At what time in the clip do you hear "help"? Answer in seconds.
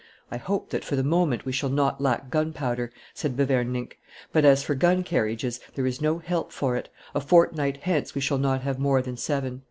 6.17-6.51